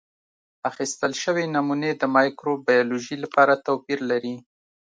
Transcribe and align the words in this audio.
اخیستل 0.69 1.11
شوې 1.23 1.45
نمونې 1.55 1.91
د 2.01 2.03
مایکروبیولوژي 2.15 3.15
لپاره 3.23 3.53
توپیر 3.65 3.99
لري. 4.11 4.35